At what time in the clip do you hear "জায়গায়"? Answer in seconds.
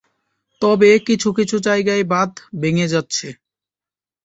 1.67-2.03